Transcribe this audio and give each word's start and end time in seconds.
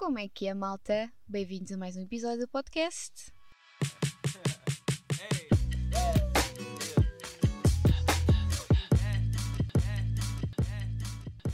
Como 0.00 0.18
é 0.18 0.30
que 0.30 0.46
é, 0.48 0.54
malta? 0.54 1.12
Bem-vindos 1.28 1.72
a 1.72 1.76
mais 1.76 1.94
um 1.94 2.00
episódio 2.00 2.38
do 2.38 2.48
podcast. 2.48 3.30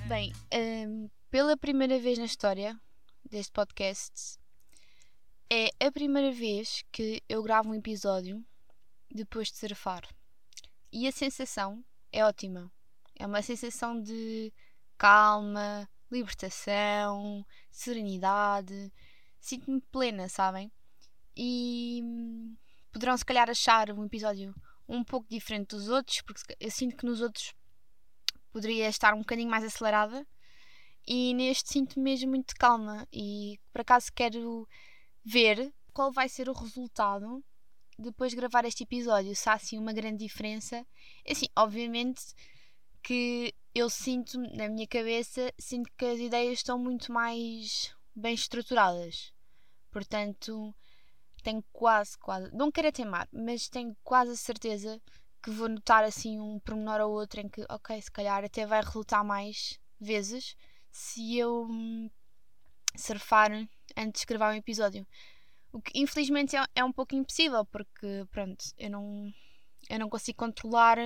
Bem, 0.06 0.32
hum, 0.54 1.10
pela 1.28 1.56
primeira 1.56 1.98
vez 1.98 2.18
na 2.18 2.24
história 2.24 2.80
deste 3.28 3.50
podcast, 3.50 4.38
é 5.50 5.70
a 5.84 5.90
primeira 5.90 6.30
vez 6.30 6.84
que 6.92 7.20
eu 7.28 7.42
gravo 7.42 7.70
um 7.70 7.74
episódio 7.74 8.46
depois 9.10 9.50
de 9.50 9.58
surfar. 9.58 10.04
E 10.92 11.08
a 11.08 11.10
sensação 11.10 11.84
é 12.12 12.24
ótima. 12.24 12.70
É 13.16 13.26
uma 13.26 13.42
sensação 13.42 14.00
de 14.00 14.52
calma, 14.96 15.88
libertação, 16.10 17.44
serenidade. 17.70 18.92
Sinto-me 19.40 19.80
plena, 19.80 20.28
sabem? 20.28 20.70
E 21.36 22.00
hum, 22.02 22.56
poderão 22.92 23.16
se 23.16 23.24
calhar 23.24 23.48
achar 23.50 23.90
um 23.90 24.04
episódio 24.04 24.54
um 24.88 25.02
pouco 25.04 25.28
diferente 25.28 25.68
dos 25.68 25.88
outros, 25.88 26.22
porque 26.22 26.56
eu 26.58 26.70
sinto 26.70 26.96
que 26.96 27.06
nos 27.06 27.20
outros 27.20 27.54
poderia 28.52 28.88
estar 28.88 29.14
um 29.14 29.18
bocadinho 29.18 29.50
mais 29.50 29.64
acelerada 29.64 30.26
e 31.06 31.34
neste 31.34 31.70
sinto 31.70 32.00
mesmo 32.00 32.30
muito 32.30 32.54
calma 32.56 33.06
e 33.12 33.60
por 33.72 33.82
acaso 33.82 34.12
quero 34.14 34.66
ver 35.24 35.72
qual 35.92 36.10
vai 36.10 36.28
ser 36.28 36.48
o 36.48 36.52
resultado 36.52 37.44
depois 37.98 38.30
de 38.30 38.36
gravar 38.36 38.64
este 38.64 38.82
episódio, 38.82 39.34
se 39.34 39.48
há 39.48 39.54
assim 39.54 39.78
uma 39.78 39.92
grande 39.92 40.24
diferença. 40.24 40.86
Assim, 41.28 41.46
obviamente 41.56 42.22
que 43.02 43.54
eu 43.78 43.90
sinto 43.90 44.40
na 44.56 44.70
minha 44.70 44.86
cabeça, 44.86 45.52
sinto 45.58 45.90
que 45.98 46.06
as 46.06 46.18
ideias 46.18 46.60
estão 46.60 46.78
muito 46.78 47.12
mais 47.12 47.94
bem 48.14 48.32
estruturadas. 48.32 49.34
Portanto, 49.90 50.74
tenho 51.42 51.62
quase, 51.74 52.16
quase, 52.16 52.50
não 52.54 52.72
quero 52.72 52.90
teimar, 52.90 53.28
mas 53.30 53.68
tenho 53.68 53.94
quase 54.02 54.32
a 54.32 54.36
certeza 54.36 54.98
que 55.42 55.50
vou 55.50 55.68
notar 55.68 56.04
assim 56.04 56.40
um 56.40 56.58
pormenor 56.58 57.02
ou 57.02 57.12
outro 57.12 57.38
em 57.38 57.50
que, 57.50 57.66
ok, 57.68 58.00
se 58.00 58.10
calhar 58.10 58.42
até 58.42 58.64
vai 58.64 58.82
resultar 58.82 59.22
mais 59.22 59.78
vezes 60.00 60.56
se 60.90 61.36
eu 61.36 61.66
hum, 61.68 62.08
surfar 62.96 63.50
antes 63.94 64.22
de 64.22 64.26
gravar 64.26 64.54
um 64.54 64.56
episódio. 64.56 65.06
O 65.70 65.82
que 65.82 66.00
infelizmente 66.00 66.56
é, 66.56 66.64
é 66.76 66.82
um 66.82 66.92
pouco 66.92 67.14
impossível 67.14 67.62
porque, 67.66 68.24
pronto, 68.30 68.64
eu 68.78 68.88
não, 68.88 69.30
eu 69.90 69.98
não 69.98 70.08
consigo 70.08 70.38
controlar 70.38 70.96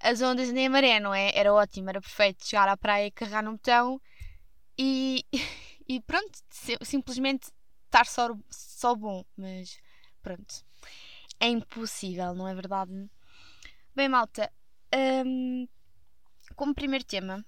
as 0.00 0.20
ondas 0.20 0.52
nem 0.52 0.66
a 0.66 0.70
maré, 0.70 1.00
não 1.00 1.14
é? 1.14 1.32
Era 1.34 1.52
ótimo, 1.52 1.88
era 1.90 2.00
perfeito 2.00 2.46
chegar 2.46 2.68
à 2.68 2.76
praia, 2.76 3.10
carregar 3.10 3.42
no 3.42 3.52
botão 3.52 4.00
e, 4.78 5.24
e 5.88 6.00
pronto, 6.00 6.38
simplesmente 6.82 7.50
estar 7.86 8.06
só, 8.06 8.36
só 8.50 8.94
bom, 8.94 9.24
mas 9.36 9.78
pronto, 10.22 10.64
é 11.40 11.48
impossível, 11.48 12.34
não 12.34 12.48
é 12.48 12.54
verdade? 12.54 13.08
Bem, 13.94 14.08
malta, 14.08 14.52
um, 15.26 15.68
como 16.56 16.74
primeiro 16.74 17.04
tema, 17.04 17.44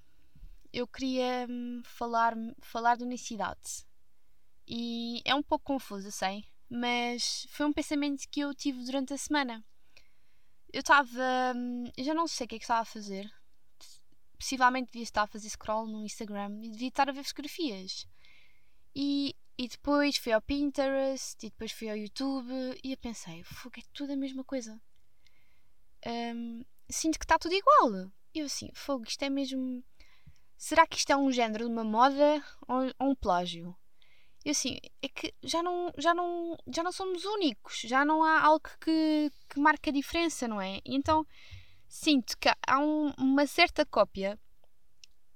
eu 0.71 0.87
queria 0.87 1.45
hum, 1.49 1.81
falar, 1.83 2.33
falar 2.61 2.97
de 2.97 3.03
unicidade. 3.03 3.85
E 4.67 5.21
é 5.25 5.33
um 5.33 5.43
pouco 5.43 5.65
confuso, 5.65 6.11
sei, 6.11 6.45
mas 6.69 7.47
foi 7.49 7.65
um 7.65 7.73
pensamento 7.73 8.27
que 8.29 8.41
eu 8.41 8.53
tive 8.53 8.83
durante 8.83 9.13
a 9.13 9.17
semana 9.17 9.63
eu 10.71 10.79
estava. 10.81 11.53
Hum, 11.55 11.85
eu 11.97 12.03
já 12.03 12.13
não 12.13 12.27
sei 12.27 12.45
o 12.45 12.47
que 12.47 12.55
é 12.55 12.59
que 12.59 12.63
estava 12.63 12.81
a 12.81 12.85
fazer. 12.85 13.31
Possivelmente 14.37 14.91
devia 14.91 15.03
estar 15.03 15.23
a 15.23 15.27
fazer 15.27 15.49
scroll 15.49 15.87
no 15.87 16.03
Instagram 16.03 16.59
e 16.63 16.69
devia 16.69 16.89
estar 16.89 17.09
a 17.09 17.11
ver 17.11 17.23
fotografias. 17.23 18.07
E, 18.95 19.35
e 19.57 19.67
depois 19.67 20.17
fui 20.17 20.31
ao 20.31 20.41
Pinterest 20.41 21.45
e 21.45 21.49
depois 21.49 21.71
fui 21.71 21.89
ao 21.89 21.97
YouTube 21.97 22.51
e 22.83 22.91
eu 22.91 22.97
pensei, 22.97 23.43
fogo, 23.43 23.79
é 23.79 23.83
tudo 23.93 24.13
a 24.13 24.17
mesma 24.17 24.43
coisa. 24.43 24.79
Um, 26.05 26.63
sinto 26.89 27.17
que 27.17 27.25
está 27.25 27.39
tudo 27.39 27.55
igual. 27.55 28.11
Eu 28.33 28.45
assim, 28.45 28.69
fogo, 28.73 29.05
isto 29.07 29.23
é 29.23 29.29
mesmo. 29.29 29.83
Será 30.57 30.85
que 30.85 30.97
isto 30.97 31.11
é 31.11 31.17
um 31.17 31.31
género 31.31 31.65
de 31.65 31.71
uma 31.71 31.83
moda 31.83 32.43
ou 32.67 33.09
um 33.09 33.15
plágio? 33.15 33.75
E 34.45 34.51
assim, 34.51 34.77
é 35.01 35.09
que 35.09 35.33
já 35.43 35.61
não, 35.61 35.91
já 35.97 36.13
não, 36.13 36.57
já 36.67 36.83
não 36.83 36.91
somos 36.91 37.25
únicos, 37.25 37.81
já 37.81 38.05
não 38.05 38.23
há 38.23 38.41
algo 38.41 38.69
que, 38.79 39.31
que 39.49 39.59
marque 39.59 39.89
a 39.89 39.93
diferença, 39.93 40.47
não 40.47 40.61
é? 40.61 40.77
E 40.85 40.95
então 40.95 41.25
sinto 41.87 42.37
que 42.37 42.49
há 42.65 42.79
um, 42.79 43.11
uma 43.17 43.45
certa 43.47 43.85
cópia 43.85 44.39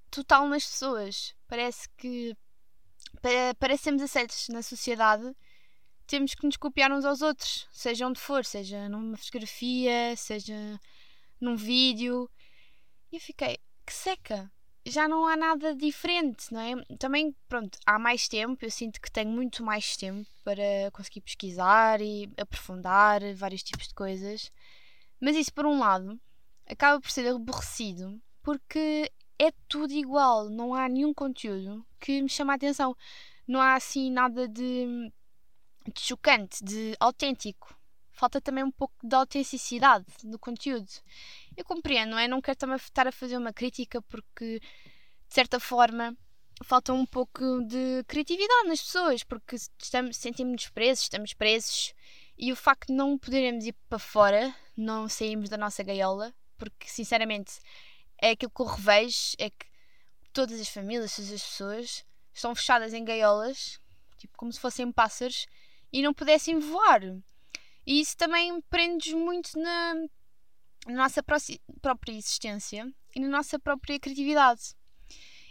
total 0.10 0.48
nas 0.48 0.66
pessoas. 0.66 1.36
Parece 1.48 1.90
que 1.98 2.36
para, 3.22 3.54
para 3.56 3.78
sermos 3.78 4.02
aceitos 4.02 4.48
na 4.50 4.62
sociedade 4.62 5.36
temos 6.08 6.36
que 6.36 6.46
nos 6.46 6.58
copiar 6.58 6.92
uns 6.92 7.06
aos 7.06 7.22
outros, 7.22 7.68
seja 7.72 8.06
onde 8.08 8.20
for, 8.20 8.44
seja 8.44 8.90
numa 8.90 9.16
fotografia, 9.18 10.16
seja 10.18 10.80
num 11.40 11.56
vídeo. 11.56 12.30
E 13.12 13.16
eu 13.16 13.22
fiquei, 13.22 13.58
que 13.86 13.94
seca! 13.94 14.52
Já 14.86 15.08
não 15.08 15.28
há 15.28 15.36
nada 15.36 15.76
diferente, 15.76 16.52
não 16.52 16.60
é? 16.60 16.74
Também, 16.98 17.36
pronto, 17.48 17.78
há 17.86 18.00
mais 18.00 18.28
tempo, 18.28 18.64
eu 18.66 18.72
sinto 18.72 19.00
que 19.00 19.12
tenho 19.12 19.30
muito 19.30 19.64
mais 19.64 19.96
tempo 19.96 20.30
para 20.44 20.92
conseguir 20.92 21.22
pesquisar 21.22 22.02
e 22.02 22.32
aprofundar 22.38 23.22
vários 23.36 23.64
tipos 23.64 23.88
de 23.88 23.94
coisas. 23.94 24.52
Mas 25.20 25.36
isso, 25.36 25.54
por 25.54 25.66
um 25.66 25.80
lado, 25.80 26.20
acaba 26.68 27.00
por 27.00 27.12
ser 27.12 27.28
aborrecido 27.28 28.20
porque 28.42 29.12
é 29.38 29.52
tudo 29.68 29.94
igual, 29.94 30.50
não 30.50 30.74
há 30.74 30.88
nenhum 30.90 31.14
conteúdo 31.14 31.86
que 32.00 32.22
me 32.22 32.30
chame 32.30 32.52
a 32.52 32.56
atenção. 32.56 32.96
Não 33.48 33.60
há 33.60 33.76
assim 33.76 34.12
nada 34.12 34.48
de, 34.48 35.12
de 35.94 36.02
chocante, 36.02 36.64
de 36.64 36.96
autêntico. 37.00 37.76
Falta 38.12 38.42
também 38.42 38.64
um 38.64 38.72
pouco 38.72 38.96
de 39.02 39.16
autenticidade 39.16 40.06
no 40.24 40.38
conteúdo. 40.38 40.90
Eu 41.56 41.64
compreendo, 41.66 42.12
não 42.12 42.20
é? 42.20 42.28
Não 42.28 42.42
quero 42.42 42.58
também 42.58 42.76
estar 42.76 43.08
a 43.08 43.12
fazer 43.12 43.38
uma 43.38 43.54
crítica 43.54 44.02
porque, 44.02 44.60
de 44.60 45.34
certa 45.34 45.60
forma, 45.60 46.16
falta 46.64 46.94
um 46.94 47.06
pouco 47.06 47.62
de 47.64 48.04
criatividade 48.08 48.68
nas 48.68 48.82
pessoas, 48.82 49.24
porque 49.24 49.56
estamos, 49.56 50.18
sentimos-nos 50.18 50.70
presos, 50.70 51.04
estamos 51.04 51.34
presos, 51.34 51.94
e 52.38 52.52
o 52.52 52.56
facto 52.56 52.88
de 52.88 52.94
não 52.94 53.18
podermos 53.18 53.66
ir 53.66 53.76
para 53.90 54.00
fora, 54.00 54.54
não 54.76 55.08
sairmos 55.08 55.50
da 55.50 55.58
nossa 55.58 55.84
gaiola, 55.84 56.34
porque, 56.58 56.88
sinceramente, 56.88 57.60
é 58.22 58.32
aquilo 58.32 58.52
que 58.52 58.62
eu 58.62 58.66
revejo, 58.66 59.34
é 59.38 59.50
que 59.50 59.66
todas 60.34 60.60
as 60.60 60.70
famílias, 60.70 61.16
todas 61.16 61.32
as 61.32 61.42
pessoas, 61.42 62.06
estão 62.34 62.56
fechadas 62.56 62.94
em 62.94 63.04
gaiolas, 63.04 63.80
tipo 64.18 64.38
como 64.38 64.52
se 64.52 64.60
fossem 64.60 64.92
pássaros, 64.92 65.48
e 65.92 66.02
não 66.02 66.14
pudessem 66.14 66.60
voar. 66.60 67.02
E 67.86 68.00
isso 68.00 68.16
também 68.16 68.62
prende-nos 68.70 69.22
muito 69.22 69.60
na, 69.60 69.94
na 70.88 70.94
nossa 70.94 71.24
própria 71.24 72.14
existência 72.14 72.92
e 73.16 73.20
na 73.20 73.28
nossa 73.28 73.60
própria 73.60 74.00
criatividade. 74.00 74.76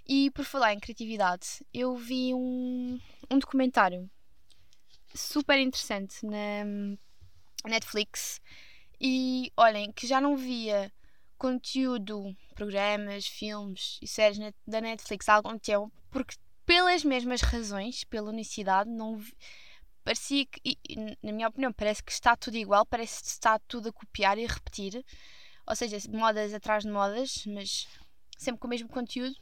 E 0.07 0.31
por 0.31 0.45
falar 0.45 0.73
em 0.73 0.81
criatividade, 0.81 1.65
eu 1.73 1.97
vi 1.97 2.35
um, 2.35 2.99
um 3.31 3.39
documentário 3.39 4.11
super 5.15 5.59
interessante 5.59 6.25
na 6.25 6.65
Netflix 7.69 8.41
e 9.01 9.53
olhem 9.57 9.93
que 9.93 10.07
já 10.07 10.21
não 10.21 10.37
via 10.37 10.93
conteúdo, 11.37 12.37
programas, 12.55 13.27
filmes 13.27 13.99
e 14.03 14.07
séries 14.07 14.39
da 14.67 14.81
Netflix 14.81 15.29
há 15.29 15.35
algum 15.35 15.59
tempo 15.59 15.93
porque 16.11 16.37
pelas 16.67 17.03
mesmas 17.03 17.41
razões, 17.41 18.05
pela 18.05 18.31
unicidade, 18.31 18.91
não 18.91 19.21
parecia 20.05 20.47
que, 20.47 20.61
e, 20.65 21.17
na 21.23 21.33
minha 21.33 21.49
opinião, 21.49 21.73
parece 21.73 22.03
que 22.03 22.13
está 22.13 22.37
tudo 22.37 22.57
igual, 22.57 22.85
parece 22.87 23.23
que 23.23 23.29
está 23.29 23.59
tudo 23.61 23.89
a 23.91 23.93
copiar 23.93 24.39
e 24.39 24.45
a 24.45 24.49
repetir. 24.49 25.05
Ou 25.67 25.77
seja, 25.77 25.99
modas 26.11 26.53
atrás 26.53 26.85
de 26.85 26.91
modas, 26.91 27.45
mas 27.47 27.87
sempre 28.37 28.61
com 28.61 28.67
o 28.67 28.71
mesmo 28.71 28.89
conteúdo. 28.89 29.37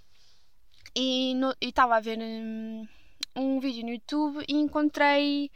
E 0.95 1.35
estava 1.61 1.97
a 1.97 2.01
ver 2.01 2.19
um, 2.19 2.87
um 3.37 3.61
vídeo 3.61 3.85
no 3.85 3.93
YouTube 3.93 4.45
e 4.49 4.55
encontrei 4.55 5.51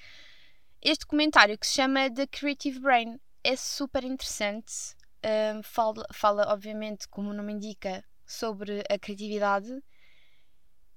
este 0.80 1.06
comentário 1.06 1.58
que 1.58 1.66
se 1.66 1.74
chama 1.74 2.10
The 2.10 2.26
Creative 2.26 2.78
Brain. 2.80 3.20
É 3.44 3.56
super 3.56 4.04
interessante. 4.04 4.94
Um, 5.24 5.62
fala, 5.62 6.04
fala, 6.12 6.52
obviamente, 6.52 7.08
como 7.08 7.30
o 7.30 7.32
nome 7.32 7.52
indica, 7.52 8.04
sobre 8.26 8.82
a 8.88 8.98
criatividade. 8.98 9.82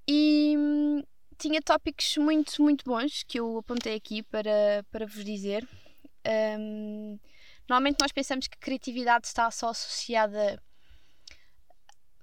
E 0.07 0.55
hum, 0.57 1.03
tinha 1.37 1.61
tópicos 1.61 2.17
muito, 2.17 2.61
muito 2.61 2.85
bons 2.85 3.23
que 3.23 3.39
eu 3.39 3.57
apontei 3.57 3.95
aqui 3.95 4.23
para, 4.23 4.85
para 4.91 5.05
vos 5.05 5.23
dizer. 5.23 5.67
Um, 6.59 7.19
normalmente 7.67 7.99
nós 8.01 8.11
pensamos 8.11 8.47
que 8.47 8.57
criatividade 8.57 9.27
está 9.27 9.49
só 9.51 9.69
associada 9.69 10.61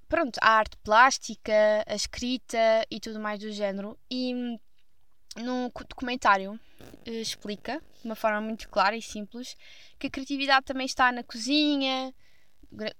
pronto, 0.09 0.39
à 0.43 0.59
arte 0.59 0.77
plástica, 0.79 1.83
à 1.87 1.95
escrita 1.95 2.87
e 2.91 3.01
tudo 3.01 3.19
mais 3.19 3.39
do 3.41 3.51
género. 3.51 3.99
E 4.11 4.59
no 5.37 5.73
documentário 5.89 6.61
eh, 7.07 7.21
explica, 7.21 7.81
de 8.01 8.05
uma 8.05 8.15
forma 8.15 8.41
muito 8.41 8.69
clara 8.69 8.95
e 8.95 9.01
simples, 9.01 9.57
que 9.99 10.09
a 10.09 10.11
criatividade 10.11 10.67
também 10.67 10.85
está 10.85 11.11
na 11.11 11.23
cozinha, 11.23 12.15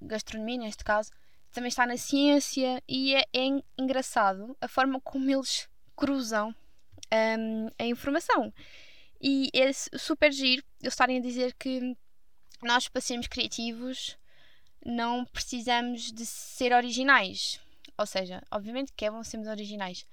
gastronomia 0.01 0.59
neste 0.59 0.83
caso, 0.85 1.11
também 1.53 1.69
está 1.69 1.87
na 1.87 1.99
ciência 1.99 2.83
e 2.89 3.15
é, 3.15 3.25
é 3.33 3.63
engraçado 3.79 4.57
a 4.61 4.67
forma 4.67 4.99
como 5.01 5.31
eles 5.31 5.69
cruzam 6.03 6.53
um, 7.13 7.69
a 7.79 7.85
informação. 7.85 8.53
E 9.21 9.49
é 9.55 9.73
super 9.73 10.33
giro 10.33 10.65
eles 10.81 10.95
estarem 10.95 11.19
a 11.19 11.23
dizer 11.23 11.55
que 11.55 11.97
nós, 12.61 12.89
para 12.89 13.01
sermos 13.01 13.29
criativos, 13.29 14.19
não 14.85 15.25
precisamos 15.25 16.11
de 16.11 16.27
ser 16.27 16.73
originais. 16.73 17.61
Ou 17.97 18.05
seja, 18.05 18.43
obviamente 18.51 18.93
que 18.97 19.05
é 19.05 19.13
bom 19.13 19.23
sermos 19.23 19.47
originais, 19.47 20.05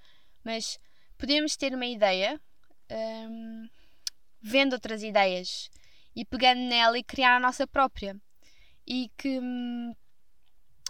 mas 0.43 0.79
podemos 1.17 1.57
ter 1.57 1.73
uma 1.73 1.87
ideia 1.87 2.39
um, 2.91 3.67
vendo 4.39 4.73
outras 4.73 5.01
ideias 5.01 5.71
e 6.15 6.23
pegando 6.23 6.61
nela 6.61 6.99
e 6.99 7.03
criar 7.03 7.37
a 7.37 7.39
nossa 7.39 7.65
própria. 7.65 8.15
E 8.85 9.09
que 9.17 9.39
hum, 9.39 9.95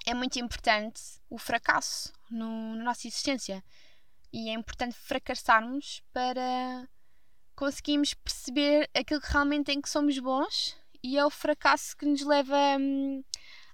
é 0.05 0.13
muito 0.13 0.37
importante 0.39 1.01
o 1.29 1.37
fracasso 1.37 2.11
no, 2.29 2.75
na 2.75 2.83
nossa 2.83 3.07
existência. 3.07 3.63
E 4.31 4.49
é 4.49 4.53
importante 4.53 4.95
fracassarmos 4.95 6.03
para 6.13 6.87
conseguirmos 7.55 8.13
perceber 8.13 8.89
aquilo 8.93 9.19
que 9.19 9.31
realmente 9.31 9.71
em 9.71 9.81
que 9.81 9.89
somos 9.89 10.17
bons 10.19 10.77
e 11.03 11.17
é 11.17 11.25
o 11.25 11.29
fracasso 11.29 11.95
que 11.97 12.05
nos 12.05 12.21
leva 12.21 12.55
hum, 12.79 13.23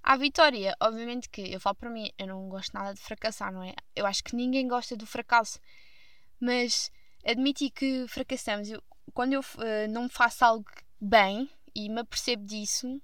à 0.02 0.16
vitória. 0.16 0.74
Obviamente 0.80 1.28
que 1.28 1.52
eu 1.52 1.60
falo 1.60 1.76
para 1.76 1.90
mim, 1.90 2.10
eu 2.18 2.26
não 2.26 2.48
gosto 2.48 2.72
nada 2.72 2.94
de 2.94 3.00
fracassar, 3.00 3.52
não 3.52 3.62
é? 3.62 3.74
Eu 3.94 4.06
acho 4.06 4.24
que 4.24 4.34
ninguém 4.34 4.66
gosta 4.66 4.96
do 4.96 5.06
fracasso, 5.06 5.60
mas 6.40 6.90
admitir 7.24 7.70
que 7.70 8.06
fracassamos, 8.08 8.70
eu, 8.70 8.82
quando 9.12 9.34
eu 9.34 9.40
uh, 9.40 9.88
não 9.90 10.08
faço 10.08 10.44
algo 10.44 10.70
bem 11.00 11.50
e 11.74 11.88
me 11.88 12.00
apercebo 12.00 12.44
disso, 12.44 13.00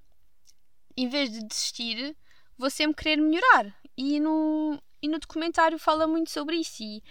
em 0.96 1.08
vez 1.08 1.30
de 1.30 1.44
desistir, 1.44 2.16
vou 2.56 2.70
sempre 2.70 3.02
querer 3.02 3.20
melhorar. 3.20 3.74
E 3.96 4.18
no, 4.20 4.80
e 5.00 5.08
no 5.08 5.18
documentário 5.18 5.78
fala 5.78 6.06
muito 6.06 6.30
sobre 6.30 6.56
isso. 6.56 6.82
E 6.82 7.02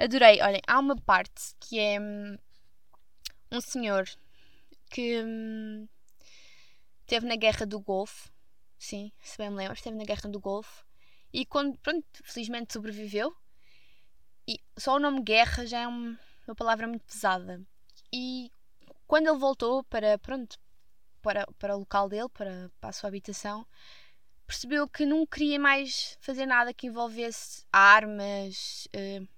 adorei. 0.00 0.40
Olhem, 0.42 0.62
há 0.66 0.78
uma 0.78 0.96
parte 0.96 1.54
que 1.60 1.78
é 1.78 2.00
hum, 2.00 2.36
um 3.52 3.60
senhor 3.60 4.08
que 4.90 5.22
hum, 5.22 5.86
esteve 7.02 7.26
na 7.26 7.36
guerra 7.36 7.66
do 7.66 7.78
Golfo. 7.78 8.32
Sim, 8.78 9.12
se 9.20 9.36
bem 9.36 9.50
me 9.50 9.56
lembro, 9.56 9.74
esteve 9.74 9.96
na 9.96 10.04
guerra 10.04 10.28
do 10.28 10.40
Golfo. 10.40 10.84
E 11.32 11.44
quando, 11.44 11.78
pronto, 11.78 12.06
felizmente 12.24 12.72
sobreviveu. 12.72 13.36
E 14.48 14.58
só 14.76 14.96
o 14.96 14.98
nome 14.98 15.22
guerra 15.22 15.66
já 15.66 15.80
é 15.80 15.86
uma 15.86 16.18
palavra 16.56 16.88
muito 16.88 17.04
pesada. 17.04 17.62
E 18.12 18.50
quando 19.06 19.28
ele 19.28 19.38
voltou 19.38 19.84
para, 19.84 20.18
pronto, 20.18 20.58
para, 21.20 21.46
para 21.58 21.76
o 21.76 21.80
local 21.80 22.08
dele, 22.08 22.28
para, 22.30 22.70
para 22.80 22.90
a 22.90 22.92
sua 22.92 23.08
habitação, 23.08 23.66
percebeu 24.46 24.88
que 24.88 25.04
não 25.04 25.26
queria 25.26 25.60
mais 25.60 26.16
fazer 26.20 26.46
nada 26.46 26.74
que 26.74 26.86
envolvesse 26.86 27.64
armas, 27.70 28.88
uh, 28.96 29.28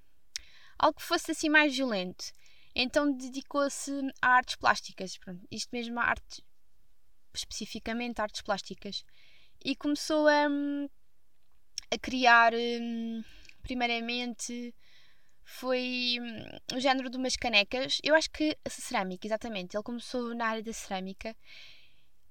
algo 0.83 0.99
que 0.99 1.05
fosse 1.05 1.31
assim 1.31 1.49
mais 1.49 1.75
violento. 1.75 2.33
Então 2.75 3.13
dedicou-se 3.13 3.93
a 4.21 4.29
artes 4.29 4.57
plásticas, 4.57 5.17
pronto, 5.17 5.47
isto 5.51 5.71
mesmo 5.73 5.99
a 6.01 6.05
arte, 6.05 6.45
especificamente 7.33 8.21
artes 8.21 8.43
plásticas. 8.43 9.05
E 9.65 9.77
começou 9.77 10.27
a, 10.27 10.49
a 11.91 11.99
criar, 12.01 12.53
um, 12.55 13.23
primeiramente, 13.63 14.75
foi 15.45 16.17
hum, 16.21 16.77
o 16.77 16.81
género 16.81 17.09
de 17.09 17.17
umas 17.17 17.37
canecas. 17.37 18.01
Eu 18.03 18.15
acho 18.17 18.31
que 18.31 18.59
cerâmica, 18.69 19.27
exatamente. 19.27 19.77
Ele 19.77 19.85
começou 19.85 20.35
na 20.35 20.47
área 20.47 20.63
da 20.63 20.73
cerâmica 20.73 21.37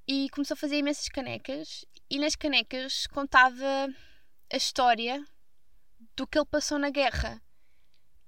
e 0.05 0.29
começou 0.31 0.55
a 0.55 0.57
fazer 0.57 0.77
imensas 0.77 1.07
canecas. 1.07 1.85
E 2.09 2.19
nas 2.19 2.35
canecas 2.35 3.07
contava 3.07 3.87
a 4.51 4.57
história 4.57 5.23
do 6.17 6.27
que 6.27 6.37
ele 6.37 6.47
passou 6.47 6.77
na 6.77 6.89
guerra. 6.89 7.41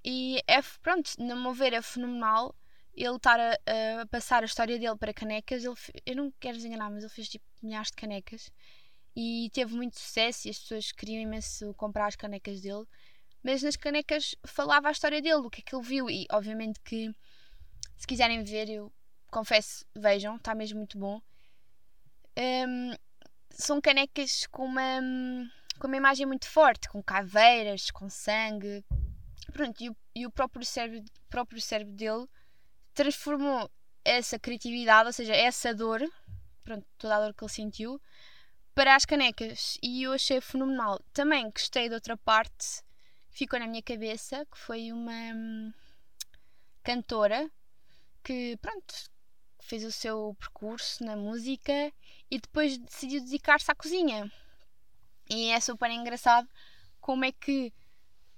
E 0.04 0.42
é, 0.48 0.62
pronto, 0.82 1.12
no 1.20 1.36
meu 1.36 1.54
ver, 1.54 1.74
é 1.74 1.82
fenomenal 1.82 2.56
ele 2.94 3.16
estar 3.16 3.40
a, 3.40 4.02
a 4.02 4.06
passar 4.08 4.44
a 4.44 4.46
história 4.46 4.78
dele 4.78 4.98
para 4.98 5.14
canecas. 5.14 5.64
Ele, 5.64 5.76
eu 6.06 6.16
não 6.16 6.34
quero 6.40 6.58
desenganar, 6.58 6.92
mas 6.92 7.04
ele 7.04 7.14
fez 7.14 7.30
tipo 7.30 7.46
milhares 7.62 7.88
de 7.88 7.96
canecas 7.96 8.52
e 9.16 9.50
teve 9.54 9.76
muito 9.76 10.00
sucesso 10.00 10.48
e 10.48 10.52
as 10.52 10.60
pessoas 10.60 10.92
queriam 10.92 11.22
imenso 11.22 11.74
comprar 11.76 12.08
as 12.08 12.16
canecas 12.16 12.62
dele 12.62 12.86
mas 13.44 13.62
nas 13.62 13.76
canecas 13.76 14.36
falava 14.46 14.88
a 14.88 14.92
história 14.92 15.22
dele, 15.22 15.36
o 15.36 15.50
que 15.50 15.60
é 15.60 15.64
que 15.64 15.76
ele 15.76 15.86
viu. 15.86 16.10
E 16.10 16.26
obviamente 16.32 16.80
que 16.80 17.14
se 17.98 18.08
quiserem 18.08 18.42
ver, 18.44 18.70
eu 18.70 18.92
confesso, 19.30 19.86
vejam, 19.94 20.38
está 20.38 20.56
mesmo 20.56 20.78
muito 20.78 20.98
bom. 20.98 21.22
Um, 22.38 22.94
são 23.50 23.82
canecas 23.82 24.48
com 24.48 24.66
uma, 24.66 25.02
com 25.78 25.88
uma 25.88 25.98
imagem 25.98 26.26
muito 26.26 26.48
forte, 26.48 26.88
com 26.88 27.04
caveiras, 27.04 27.92
com 27.92 28.10
sangue. 28.10 28.84
Pronto, 29.52 29.82
e 29.84 29.90
o, 29.90 29.96
e 30.16 30.26
o 30.26 30.32
próprio, 30.32 30.66
cérebro, 30.66 31.04
próprio 31.30 31.62
cérebro 31.62 31.94
dele 31.94 32.28
transformou 32.94 33.70
essa 34.06 34.38
criatividade, 34.40 35.08
ou 35.08 35.14
seja, 35.14 35.34
essa 35.34 35.74
dor, 35.74 36.02
pronto, 36.64 36.86
toda 36.98 37.16
a 37.16 37.20
dor 37.22 37.34
que 37.34 37.44
ele 37.44 37.52
sentiu, 37.52 38.02
para 38.76 38.96
as 38.96 39.06
canecas. 39.06 39.78
E 39.82 40.04
eu 40.04 40.14
achei 40.14 40.40
fenomenal. 40.42 41.00
Também 41.14 41.50
gostei 41.50 41.90
de 41.90 41.96
outra 41.96 42.18
parte 42.18 42.84
ficou 43.34 43.60
na 43.60 43.68
minha 43.68 43.82
cabeça, 43.82 44.46
que 44.46 44.58
foi 44.58 44.92
uma 44.92 45.12
hum, 45.12 45.74
cantora 46.84 47.50
que, 48.24 48.58
pronto, 48.62 48.94
fez 49.60 49.84
o 49.84 49.92
seu 49.92 50.36
percurso 50.40 51.04
na 51.04 51.16
música 51.16 51.92
e 52.30 52.40
depois 52.40 52.78
decidiu 52.78 53.22
dedicar-se 53.22 53.72
à 53.72 53.76
cozinha. 53.76 54.32
E 55.30 55.50
é 55.50 55.60
super 55.60 55.90
engraçado 55.90 56.48
como 57.02 57.26
é 57.26 57.32
que 57.32 57.74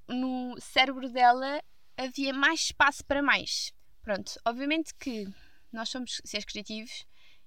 no 0.08 0.56
cérebro 0.60 1.10
dela 1.10 1.62
havia 1.98 2.34
mais 2.34 2.62
espaço 2.62 3.04
para 3.06 3.22
mais. 3.22 3.74
Pronto, 4.02 4.40
obviamente 4.46 4.94
que 4.96 5.28
nós 5.72 5.90
somos 5.90 6.22
seres 6.24 6.46
criativos 6.46 7.06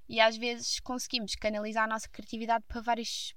e 0.09 0.21
às 0.21 0.37
vezes 0.37 0.81
conseguimos 0.81 1.35
canalizar 1.35 1.85
a 1.85 1.89
nossa 1.89 2.09
criatividade 2.09 2.65
para 2.67 2.81
vários 2.81 3.35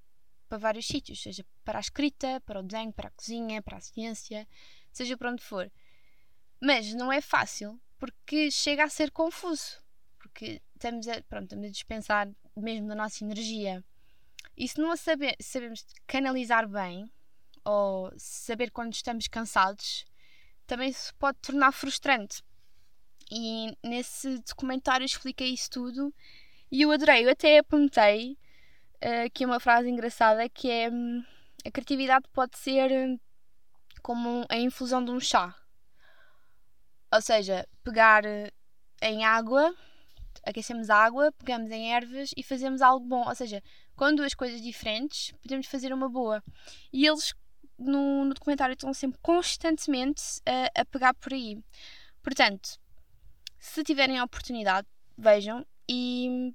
para 0.47 0.57
vários 0.57 0.85
sítios, 0.85 1.21
seja 1.21 1.45
para 1.63 1.77
a 1.77 1.79
escrita, 1.79 2.41
para 2.45 2.59
o 2.59 2.63
desenho, 2.63 2.91
para 2.91 3.07
a 3.07 3.11
cozinha, 3.11 3.61
para 3.61 3.77
a 3.77 3.81
ciência, 3.81 4.45
seja 4.91 5.15
para 5.15 5.31
onde 5.31 5.41
for. 5.41 5.71
Mas 6.59 6.93
não 6.93 7.11
é 7.11 7.21
fácil 7.21 7.79
porque 7.97 8.51
chega 8.51 8.83
a 8.83 8.89
ser 8.89 9.11
confuso, 9.11 9.81
porque 10.19 10.61
estamos 10.73 11.07
a, 11.07 11.21
pronto, 11.23 11.43
estamos 11.43 11.67
a 11.67 11.69
dispensar 11.69 12.29
mesmo 12.57 12.89
da 12.89 12.95
nossa 12.95 13.23
energia. 13.23 13.81
E 14.57 14.67
se 14.67 14.77
não 14.81 14.91
a 14.91 14.97
saber, 14.97 15.37
sabemos 15.39 15.85
canalizar 16.05 16.67
bem, 16.67 17.09
ou 17.63 18.11
saber 18.17 18.71
quando 18.71 18.93
estamos 18.93 19.27
cansados, 19.27 20.05
também 20.65 20.91
se 20.91 21.13
pode 21.15 21.37
tornar 21.39 21.71
frustrante. 21.71 22.43
E 23.31 23.77
nesse 23.83 24.39
documentário 24.39 25.05
expliquei 25.05 25.53
isso 25.53 25.69
tudo 25.69 26.13
e 26.71 26.81
eu 26.81 26.91
adorei. 26.91 27.25
Eu 27.25 27.29
até 27.31 27.59
apontei 27.59 28.37
uh, 29.03 29.25
aqui 29.25 29.45
uma 29.45 29.59
frase 29.59 29.89
engraçada 29.89 30.47
que 30.49 30.69
é 30.69 30.89
hum, 30.89 31.23
a 31.65 31.71
criatividade 31.71 32.25
pode 32.33 32.57
ser 32.57 32.91
hum, 32.91 33.19
como 34.01 34.45
a 34.49 34.57
infusão 34.57 35.03
de 35.03 35.11
um 35.11 35.19
chá. 35.19 35.55
Ou 37.13 37.21
seja, 37.21 37.67
pegar 37.83 38.25
eh, 38.25 38.51
em 39.01 39.25
água, 39.25 39.75
aquecemos 40.45 40.89
a 40.89 40.95
água, 40.95 41.31
pegamos 41.33 41.69
em 41.69 41.93
ervas 41.93 42.31
e 42.37 42.41
fazemos 42.41 42.81
algo 42.81 43.05
bom. 43.05 43.27
Ou 43.27 43.35
seja, 43.35 43.61
com 43.95 44.15
duas 44.15 44.33
coisas 44.33 44.61
diferentes, 44.61 45.31
podemos 45.41 45.67
fazer 45.67 45.93
uma 45.93 46.07
boa. 46.07 46.41
E 46.91 47.05
eles 47.05 47.33
no, 47.81 48.25
no 48.25 48.33
documentário 48.33 48.73
estão 48.73 48.93
sempre 48.93 49.19
constantemente 49.21 50.21
a, 50.45 50.81
a 50.81 50.85
pegar 50.85 51.13
por 51.13 51.33
aí. 51.33 51.57
Portanto, 52.21 52.79
se 53.59 53.83
tiverem 53.83 54.19
a 54.19 54.23
oportunidade, 54.23 54.87
vejam 55.17 55.65
e 55.89 56.53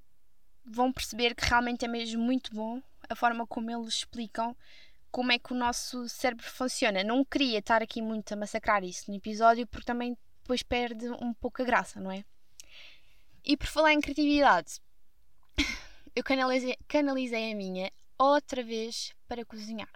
vão 0.65 0.91
perceber 0.91 1.35
que 1.35 1.45
realmente 1.45 1.85
é 1.85 1.87
mesmo 1.87 2.21
muito 2.21 2.53
bom 2.53 2.81
a 3.09 3.15
forma 3.15 3.47
como 3.47 3.71
eles 3.71 3.87
explicam 3.87 4.55
como 5.09 5.31
é 5.31 5.39
que 5.39 5.53
o 5.53 5.55
nosso 5.55 6.07
cérebro 6.09 6.45
funciona. 6.45 7.03
Não 7.03 7.23
queria 7.23 7.59
estar 7.59 7.81
aqui 7.81 8.01
muito 8.01 8.33
a 8.33 8.35
massacrar 8.35 8.83
isso 8.83 9.09
no 9.09 9.17
episódio 9.17 9.65
porque 9.67 9.85
também 9.85 10.17
depois 10.41 10.61
perde 10.63 11.09
um 11.09 11.33
pouco 11.33 11.61
a 11.61 11.65
graça, 11.65 11.99
não 11.99 12.11
é? 12.11 12.23
E 13.43 13.55
por 13.55 13.67
falar 13.67 13.93
em 13.93 14.01
criatividade, 14.01 14.81
eu 16.15 16.23
canalizei, 16.23 16.77
canalizei 16.87 17.51
a 17.51 17.55
minha 17.55 17.91
outra 18.17 18.63
vez 18.63 19.13
para 19.27 19.45
cozinhar. 19.45 19.89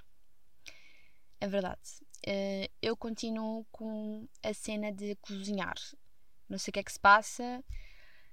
É 1.41 1.47
verdade. 1.47 1.81
Eh, 2.25 2.69
eu 2.81 2.95
continuo 2.95 3.65
com 3.71 4.27
a 4.41 4.53
cena 4.53 4.93
de 4.93 5.15
cozinhar. 5.17 5.75
Não 6.47 6.57
sei 6.57 6.71
o 6.71 6.73
que 6.73 6.79
é 6.79 6.83
que 6.83 6.93
se 6.93 6.99
passa 6.99 7.61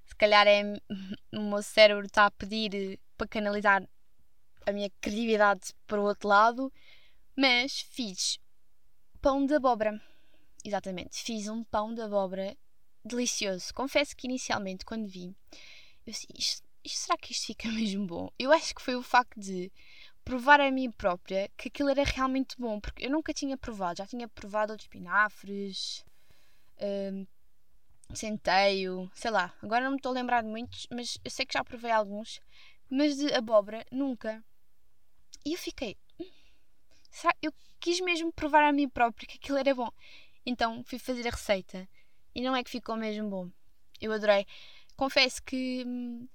se 0.09 0.15
calhar 0.15 0.47
é 0.47 0.63
o 1.33 1.41
meu 1.41 1.61
cérebro 1.61 2.05
está 2.05 2.25
a 2.25 2.31
pedir 2.31 2.99
para 3.15 3.27
canalizar 3.27 3.87
a 4.65 4.71
minha 4.71 4.89
criatividade 4.99 5.71
para 5.85 6.01
o 6.01 6.03
outro 6.03 6.27
lado, 6.27 6.73
mas 7.35 7.81
fiz 7.81 8.39
pão 9.21 9.45
de 9.45 9.53
abóbora. 9.53 10.01
Exatamente, 10.65 11.23
fiz 11.23 11.47
um 11.47 11.63
pão 11.63 11.93
de 11.93 12.01
abóbora 12.01 12.57
delicioso. 13.05 13.73
Confesso 13.73 14.15
que 14.15 14.27
inicialmente, 14.27 14.83
quando 14.83 15.07
vi, 15.07 15.27
eu 15.27 16.11
disse: 16.11 16.27
isto, 16.35 16.67
isto, 16.83 16.97
será 16.97 17.17
que 17.17 17.31
isto 17.31 17.45
fica 17.45 17.69
mesmo 17.71 18.07
bom? 18.07 18.29
Eu 18.37 18.51
acho 18.51 18.73
que 18.73 18.81
foi 18.81 18.95
o 18.95 19.03
facto 19.03 19.39
de 19.39 19.71
provar 20.29 20.61
a 20.61 20.69
mim 20.69 20.91
própria 20.91 21.49
que 21.57 21.69
aquilo 21.69 21.89
era 21.89 22.03
realmente 22.03 22.55
bom, 22.55 22.79
porque 22.79 23.07
eu 23.07 23.09
nunca 23.09 23.33
tinha 23.33 23.57
provado, 23.57 23.97
já 23.97 24.05
tinha 24.05 24.27
provado 24.27 24.71
outros 24.73 24.85
espinafres, 24.85 26.05
hum, 26.79 27.25
centeio, 28.13 29.09
sei 29.15 29.31
lá, 29.31 29.51
agora 29.59 29.83
não 29.83 29.89
me 29.89 29.97
estou 29.97 30.11
a 30.11 30.13
lembrar 30.13 30.43
de 30.43 30.47
muitos, 30.47 30.85
mas 30.91 31.17
eu 31.25 31.31
sei 31.31 31.47
que 31.47 31.55
já 31.55 31.63
provei 31.63 31.89
alguns, 31.89 32.39
mas 32.87 33.17
de 33.17 33.33
abóbora 33.33 33.83
nunca. 33.91 34.43
E 35.43 35.53
eu 35.53 35.57
fiquei, 35.57 35.97
hum, 36.19 36.29
será? 37.09 37.33
Eu 37.41 37.51
quis 37.79 37.99
mesmo 37.99 38.31
provar 38.31 38.63
a 38.63 38.71
mim 38.71 38.87
próprio 38.87 39.27
que 39.27 39.37
aquilo 39.37 39.57
era 39.57 39.73
bom. 39.73 39.89
Então 40.45 40.83
fui 40.83 40.99
fazer 40.99 41.27
a 41.27 41.31
receita 41.31 41.89
e 42.35 42.41
não 42.43 42.55
é 42.55 42.63
que 42.63 42.69
ficou 42.69 42.95
mesmo 42.95 43.27
bom. 43.27 43.49
Eu 43.99 44.11
adorei. 44.11 44.45
Confesso 44.95 45.41
que 45.41 45.83
hum, 45.87 46.27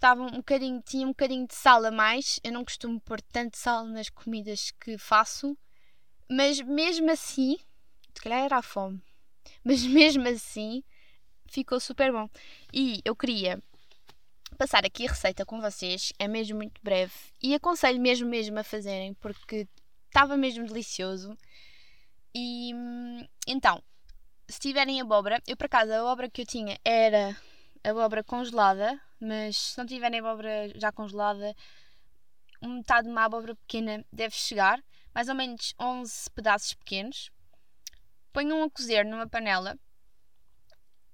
estava 0.00 0.22
um 0.22 0.30
bocadinho, 0.30 0.82
tinha 0.82 1.06
um 1.06 1.10
bocadinho 1.10 1.46
de 1.46 1.54
sal 1.54 1.84
a 1.84 1.90
mais. 1.90 2.40
Eu 2.42 2.52
não 2.52 2.64
costumo 2.64 2.98
pôr 3.00 3.20
tanto 3.20 3.58
sal 3.58 3.84
nas 3.84 4.08
comidas 4.08 4.70
que 4.80 4.96
faço, 4.96 5.56
mas 6.28 6.58
mesmo 6.60 7.10
assim, 7.10 7.58
se 8.14 8.22
calhar 8.22 8.40
era 8.40 8.56
a 8.56 8.62
fome, 8.62 9.02
mas 9.62 9.84
mesmo 9.84 10.26
assim 10.26 10.82
ficou 11.46 11.78
super 11.78 12.10
bom. 12.10 12.28
E 12.72 13.02
eu 13.04 13.14
queria 13.14 13.62
passar 14.56 14.86
aqui 14.86 15.06
a 15.06 15.10
receita 15.10 15.44
com 15.44 15.60
vocês, 15.60 16.12
é 16.18 16.26
mesmo 16.26 16.56
muito 16.56 16.80
breve 16.82 17.12
e 17.42 17.54
aconselho 17.54 18.00
mesmo 18.00 18.28
mesmo 18.28 18.58
a 18.58 18.64
fazerem 18.64 19.14
porque 19.14 19.68
estava 20.06 20.34
mesmo 20.36 20.66
delicioso. 20.66 21.36
E 22.34 22.72
então, 23.46 23.82
se 24.48 24.58
tiverem 24.60 25.00
abóbora, 25.00 25.42
eu 25.46 25.56
por 25.56 25.66
acaso 25.66 25.92
a 25.92 26.00
abóbora 26.00 26.30
que 26.30 26.40
eu 26.40 26.46
tinha 26.46 26.78
era 26.84 27.36
abóbora 27.84 28.24
congelada, 28.24 28.98
mas 29.20 29.56
se 29.56 29.78
não 29.78 29.86
tiverem 29.86 30.20
abóbora 30.20 30.72
já 30.78 30.90
congelada, 30.90 31.54
metade 32.62 33.04
de 33.06 33.12
uma 33.12 33.24
abóbora 33.24 33.54
pequena 33.54 34.04
deve 34.12 34.34
chegar, 34.34 34.82
mais 35.14 35.28
ou 35.28 35.34
menos 35.34 35.74
11 35.80 36.30
pedaços 36.30 36.74
pequenos. 36.74 37.30
Ponham 38.32 38.62
a 38.62 38.70
cozer 38.70 39.04
numa 39.04 39.28
panela 39.28 39.78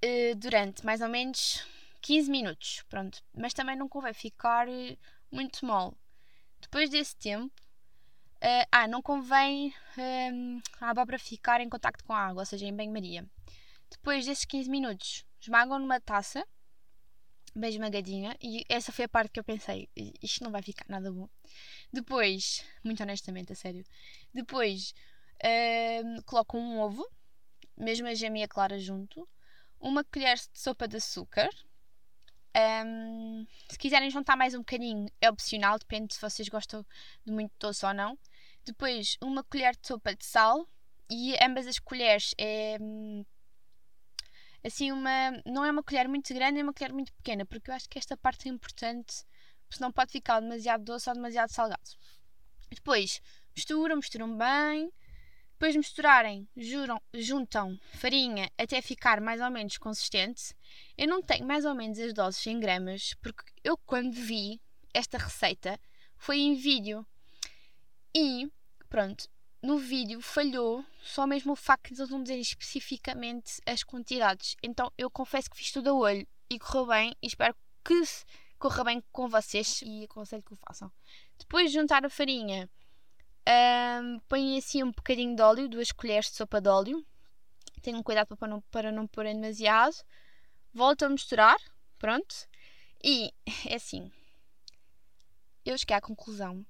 uh, 0.05 0.37
durante 0.37 0.85
mais 0.85 1.01
ou 1.01 1.09
menos 1.09 1.65
15 2.03 2.31
minutos, 2.31 2.85
pronto. 2.89 3.23
Mas 3.35 3.55
também 3.55 3.77
não 3.77 3.89
convém 3.89 4.13
ficar 4.13 4.69
uh, 4.69 4.99
muito 5.31 5.65
mole. 5.65 5.97
Depois 6.61 6.91
desse 6.91 7.17
tempo, 7.17 7.53
uh, 8.43 8.67
ah, 8.71 8.89
não 8.89 9.01
convém 9.03 9.75
a 10.81 10.91
abóbora 10.91 11.19
ficar 11.19 11.61
em 11.61 11.69
contacto 11.69 12.05
com 12.05 12.13
a 12.13 12.27
água, 12.27 12.43
ou 12.43 12.47
seja, 12.47 12.67
em 12.67 12.75
banho-maria. 12.75 13.25
Depois 13.91 14.27
desses 14.27 14.45
15 14.45 14.69
minutos, 14.69 15.25
esmagam 15.41 15.79
numa 15.79 16.01
taça, 16.01 16.47
bem 17.57 17.71
esmagadinha, 17.71 18.37
e 18.41 18.65
essa 18.69 18.93
foi 18.93 19.07
a 19.07 19.09
parte 19.09 19.33
que 19.33 19.41
eu 19.41 19.45
pensei, 19.45 19.89
isto 20.23 20.45
não 20.45 20.51
vai 20.51 20.61
ficar 20.61 20.85
nada 20.89 21.11
bom. 21.11 21.29
Depois, 21.91 22.63
muito 22.85 23.03
honestamente, 23.03 23.53
a 23.53 23.57
sério, 23.57 23.85
depois 24.33 24.93
uh, 25.43 26.23
coloco 26.25 26.59
um 26.59 26.79
ovo, 26.79 27.09
mesmo 27.77 28.07
a 28.07 28.15
gema 28.15 28.39
e 28.39 28.43
a 28.43 28.49
clara 28.49 28.79
junto, 28.79 29.27
uma 29.81 30.05
colher 30.05 30.37
de 30.37 30.61
sopa 30.61 30.87
de 30.87 30.97
açúcar. 30.97 31.49
Um, 32.85 33.47
se 33.71 33.79
quiserem 33.79 34.11
juntar 34.11 34.37
mais 34.37 34.55
um 34.55 34.59
bocadinho, 34.59 35.11
é 35.21 35.29
opcional, 35.31 35.79
depende 35.79 36.15
se 36.15 36.21
vocês 36.21 36.49
gostam 36.49 36.85
de 37.25 37.33
muito 37.33 37.53
doce 37.59 37.85
ou 37.85 37.95
não. 37.95 38.19
Depois, 38.65 39.17
uma 39.23 39.43
colher 39.45 39.77
de 39.77 39.87
sopa 39.87 40.15
de 40.15 40.25
sal 40.25 40.69
e 41.11 41.35
ambas 41.43 41.67
as 41.67 41.79
colheres 41.79 42.35
é 42.37 42.79
assim 44.65 44.93
uma 44.93 45.31
não 45.45 45.65
é 45.65 45.71
uma 45.71 45.83
colher 45.83 46.09
muito 46.09 46.33
grande, 46.35 46.61
é 46.61 46.63
uma 46.63 46.73
colher 46.73 46.93
muito 46.93 47.13
pequena, 47.15 47.45
porque 47.45 47.71
eu 47.71 47.75
acho 47.75 47.89
que 47.89 47.99
esta 47.99 48.17
parte 48.17 48.49
é 48.49 48.53
importante, 48.53 49.25
porque 49.63 49.77
senão 49.77 49.93
pode 49.93 50.13
ficar 50.13 50.41
demasiado 50.41 50.85
doce 50.85 51.09
ou 51.09 51.15
demasiado 51.15 51.51
salgado. 51.51 51.91
Depois, 52.71 53.21
misturam, 53.55 53.97
misturam 53.97 54.37
bem. 54.37 54.93
Depois 55.53 55.73
de 55.73 55.79
misturarem, 55.79 56.47
juram, 56.55 57.01
juntam 57.15 57.81
farinha 57.95 58.51
até 58.59 58.83
ficar 58.83 59.23
mais 59.23 59.41
ou 59.41 59.51
menos 59.51 59.79
consistente. 59.79 60.55
Eu 60.99 61.09
não 61.09 61.23
tenho 61.23 61.47
mais 61.47 61.65
ou 61.65 61.75
menos 61.75 61.99
as 61.99 62.13
doses 62.13 62.47
em 62.47 62.61
gramas, 62.61 63.15
porque 63.23 63.43
eu 63.65 63.79
quando 63.79 64.13
vi 64.13 64.61
esta 64.93 65.17
receita 65.17 65.81
foi 66.19 66.41
em 66.41 66.55
vídeo. 66.55 67.07
E 68.15 68.51
pronto, 68.91 69.31
no 69.67 69.79
vídeo 69.79 70.21
falhou 70.21 70.85
só 71.03 71.27
mesmo 71.27 71.53
o 71.53 71.57
facto 71.57 71.93
de 71.93 72.01
eles 72.01 72.11
não 72.11 72.23
dizerem 72.23 72.41
especificamente 72.41 73.61
as 73.67 73.83
quantidades. 73.83 74.57
Então 74.63 74.93
eu 74.97 75.11
confesso 75.11 75.51
que 75.51 75.57
fiz 75.57 75.73
tudo 75.73 75.91
a 75.91 75.93
olho 75.93 76.27
e 76.49 76.57
correu 76.57 76.87
bem 76.87 77.17
e 77.21 77.27
espero 77.27 77.53
que 77.85 78.01
corra 78.61 78.85
bem 78.85 79.03
com 79.11 79.29
vocês 79.29 79.83
e 79.83 80.05
aconselho 80.05 80.45
que 80.45 80.53
o 80.53 80.57
façam. 80.57 80.91
Depois 81.37 81.71
de 81.71 81.79
juntar 81.79 82.07
a 82.07 82.09
farinha 82.09 82.71
um, 84.03 84.21
põe 84.29 84.57
assim 84.57 84.85
um 84.85 84.93
bocadinho 84.93 85.35
de 85.35 85.43
óleo, 85.43 85.69
duas 85.69 85.91
colheres 85.91 86.31
de 86.31 86.37
sopa 86.37 86.61
de 86.61 86.69
óleo. 86.69 87.05
Tenham 87.83 88.05
cuidado 88.05 88.37
para 88.37 88.49
não, 88.49 88.61
para 88.71 88.93
não 88.93 89.07
pôr 89.09 89.25
demasiado. 89.25 89.97
Volto 90.73 91.05
a 91.05 91.09
misturar. 91.09 91.57
Pronto. 91.99 92.49
E 93.03 93.33
é 93.67 93.75
assim. 93.75 94.13
Eu 95.65 95.77
cheguei 95.77 95.97
à 95.97 96.01
conclusão 96.01 96.65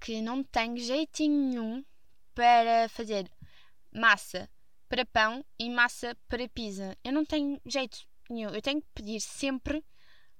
que 0.00 0.22
não 0.22 0.42
tenho 0.42 0.78
jeitinho 0.78 1.50
nenhum 1.50 1.84
para 2.38 2.88
fazer 2.90 3.28
massa 3.92 4.48
para 4.88 5.04
pão 5.04 5.44
e 5.58 5.68
massa 5.68 6.16
para 6.28 6.48
pizza. 6.48 6.96
Eu 7.02 7.12
não 7.12 7.24
tenho 7.24 7.60
jeito 7.66 7.98
nenhum. 8.30 8.50
Eu 8.50 8.62
tenho 8.62 8.80
que 8.80 8.86
pedir 8.94 9.20
sempre 9.20 9.84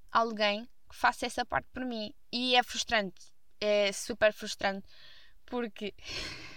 alguém 0.08 0.64
que 0.88 0.94
faça 0.94 1.26
essa 1.26 1.44
parte 1.44 1.66
por 1.72 1.84
mim. 1.84 2.14
E 2.30 2.54
é 2.54 2.62
frustrante. 2.62 3.20
É 3.60 3.90
super 3.90 4.32
frustrante 4.32 4.86
porque 5.44 5.92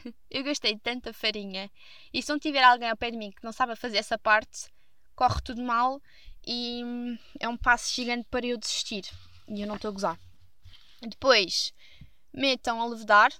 eu 0.30 0.44
gastei 0.44 0.78
tanta 0.78 1.12
farinha 1.12 1.72
e 2.14 2.22
se 2.22 2.30
não 2.30 2.38
tiver 2.38 2.64
alguém 2.64 2.92
ao 2.92 2.98
pé 2.98 3.10
de 3.10 3.18
mim 3.18 3.32
que 3.32 3.44
não 3.44 3.52
sabe 3.52 3.76
fazer 3.76 3.98
essa 3.98 4.20
parte, 4.20 4.70
corre 5.16 5.42
tudo 5.42 5.64
mal 5.64 6.00
e 6.46 6.84
é 7.40 7.50
um 7.50 7.58
passo 7.58 7.96
gigante 7.96 8.28
para 8.30 8.46
eu 8.46 8.60
desistir. 8.60 9.10
E 9.48 9.60
eu 9.60 9.68
não 9.68 9.78
estou 9.78 9.90
a 9.90 9.92
gozar. 9.92 10.20
Depois, 11.02 11.74
metam 12.32 12.80
a 12.80 12.86
levedar. 12.86 13.32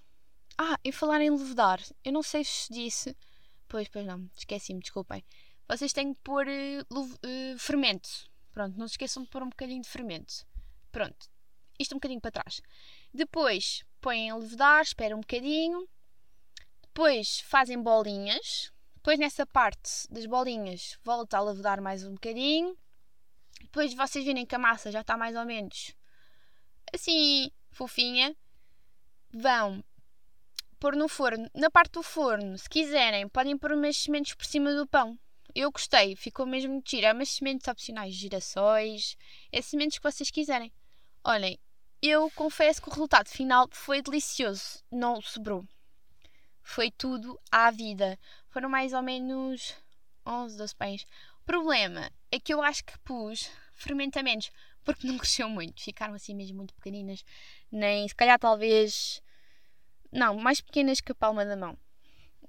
Ah, 0.58 0.78
e 0.84 0.92
falar 0.92 1.22
em 1.22 1.30
levedar, 1.30 1.82
eu 2.04 2.12
não 2.12 2.22
sei 2.24 2.44
se 2.44 2.72
disse. 2.72 3.16
Pois, 3.68 3.88
pois 3.88 4.06
não, 4.06 4.30
esqueci-me, 4.38 4.80
desculpem. 4.80 5.24
Vocês 5.68 5.94
têm 5.94 6.14
que 6.14 6.20
pôr 6.22 6.46
uh, 6.48 7.02
uh, 7.02 7.58
fermento. 7.58 8.10
Pronto, 8.52 8.78
não 8.78 8.88
se 8.88 8.94
esqueçam 8.94 9.24
de 9.24 9.30
pôr 9.30 9.42
um 9.42 9.50
bocadinho 9.50 9.82
de 9.82 9.88
fermento. 9.88 10.46
Pronto, 10.92 11.30
isto 11.80 11.94
um 11.94 11.98
bocadinho 11.98 12.20
para 12.20 12.32
trás. 12.32 12.62
Depois, 13.14 13.84
põem 14.02 14.30
a 14.30 14.36
levedar, 14.36 14.82
esperam 14.82 15.18
um 15.18 15.22
bocadinho, 15.22 15.88
depois 16.82 17.40
fazem 17.42 17.82
bolinhas, 17.82 18.72
depois 18.96 19.18
nessa 19.18 19.46
parte 19.46 20.06
das 20.10 20.26
bolinhas 20.26 21.00
volta 21.04 21.38
a 21.38 21.42
levedar 21.42 21.82
mais 21.82 22.04
um 22.04 22.14
bocadinho, 22.14 22.78
depois 23.62 23.94
vocês 23.94 24.26
virem 24.26 24.46
que 24.46 24.56
a 24.56 24.60
massa 24.60 24.92
já 24.92 25.02
está 25.02 25.16
mais 25.16 25.36
ou 25.36 25.46
menos 25.46 25.96
assim 26.94 27.52
fofinha, 27.72 28.36
vão 29.32 29.84
pôr 30.82 30.96
no 30.96 31.08
forno. 31.08 31.48
Na 31.54 31.70
parte 31.70 31.94
do 31.94 32.02
forno, 32.02 32.58
se 32.58 32.68
quiserem, 32.68 33.30
podem 33.30 33.56
pôr 33.56 33.74
umas 33.74 33.96
sementes 33.96 34.34
por 34.34 34.46
cima 34.46 34.74
do 34.74 34.88
pão. 34.88 35.18
Eu 35.54 35.72
gostei, 35.72 36.16
ficou 36.16 36.46
mesmo 36.46 36.82
giro. 36.84 37.06
É 37.06 37.14
umas 37.14 37.30
sementes 37.30 37.68
opcionais, 37.68 38.16
girassóis, 38.16 39.16
é 39.52 39.62
sementes 39.62 40.00
que 40.00 40.04
vocês 40.04 40.32
quiserem. 40.32 40.74
Olhem, 41.24 41.60
eu 42.02 42.32
confesso 42.32 42.82
que 42.82 42.90
o 42.90 42.92
resultado 42.92 43.30
final 43.30 43.70
foi 43.72 44.02
delicioso, 44.02 44.84
não 44.92 45.22
sobrou. 45.22 45.64
Foi 46.64 46.90
tudo 46.90 47.40
à 47.52 47.70
vida. 47.70 48.18
Foram 48.50 48.68
mais 48.68 48.92
ou 48.92 49.04
menos 49.04 49.76
11, 50.26 50.58
12 50.58 50.76
pães. 50.76 51.04
O 51.42 51.46
problema 51.46 52.10
é 52.32 52.40
que 52.40 52.52
eu 52.52 52.62
acho 52.62 52.84
que 52.84 52.98
pus 53.00 53.52
fermentamentos, 53.76 54.52
porque 54.84 55.06
não 55.06 55.18
cresceu 55.20 55.48
muito. 55.48 55.80
Ficaram 55.80 56.16
assim 56.16 56.34
mesmo 56.34 56.58
muito 56.58 56.74
pequeninas. 56.74 57.24
Nem, 57.72 58.08
se 58.08 58.16
calhar, 58.16 58.40
talvez. 58.40 59.22
Não, 60.12 60.36
mais 60.36 60.60
pequenas 60.60 61.00
que 61.00 61.12
a 61.12 61.16
palma 61.16 61.46
da 61.46 61.56
mão. 61.56 61.78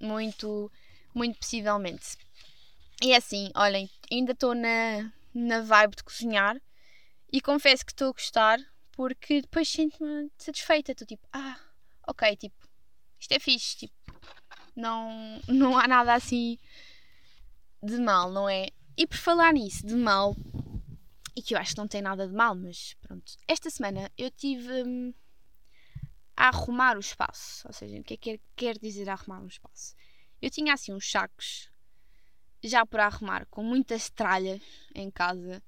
Muito, 0.01 0.71
muito 1.15 1.39
possivelmente. 1.39 2.17
E 3.03 3.13
é 3.13 3.17
assim, 3.17 3.51
olhem, 3.55 3.89
ainda 4.11 4.33
estou 4.33 4.55
na, 4.55 5.13
na 5.35 5.61
vibe 5.61 5.97
de 5.97 6.05
cozinhar 6.05 6.61
e 7.33 7.41
confesso 7.41 7.85
que 7.85 7.93
estou 7.93 8.11
a 8.11 8.13
gostar 8.13 8.59
porque 8.93 9.41
depois 9.43 9.69
sinto-me 9.69 10.31
satisfeita. 10.39 10.93
Estou 10.93 11.07
tipo, 11.07 11.27
ah, 11.33 11.59
ok, 12.07 12.37
tipo, 12.37 12.69
isto 13.19 13.33
é 13.33 13.39
fixe, 13.39 13.77
tipo, 13.77 13.95
não, 14.77 15.41
não 15.49 15.79
há 15.79 15.87
nada 15.89 16.15
assim 16.15 16.59
de 17.83 17.99
mal, 17.99 18.31
não 18.31 18.49
é? 18.49 18.69
E 18.97 19.07
por 19.07 19.17
falar 19.17 19.53
nisso, 19.53 19.87
de 19.87 19.95
mal, 19.95 20.37
e 21.35 21.43
que 21.43 21.55
eu 21.55 21.59
acho 21.59 21.73
que 21.73 21.79
não 21.79 21.89
tem 21.89 22.03
nada 22.03 22.29
de 22.29 22.35
mal, 22.35 22.55
mas 22.55 22.95
pronto, 23.01 23.33
esta 23.49 23.71
semana 23.71 24.11
eu 24.17 24.31
tive 24.31 24.83
hum, 24.83 25.15
arrumar 26.37 26.97
o 26.97 27.01
espaço. 27.01 27.67
Ou 27.67 27.73
seja, 27.73 27.99
o 27.99 28.05
que 28.05 28.15
é 28.15 28.17
que 28.17 28.41
quer 28.57 28.79
dizer 28.79 29.09
arrumar 29.09 29.41
um 29.41 29.47
espaço? 29.47 29.95
Eu 30.41 30.51
tinha 30.51 30.75
assim 30.75 30.93
uns 30.93 31.11
sacos 31.11 31.71
já 32.63 32.87
por 32.87 33.01
arrumar, 33.01 33.47
com 33.47 33.63
muitas 33.63 34.09
tralhas 34.11 34.63
em 34.95 35.11
casa 35.11 35.63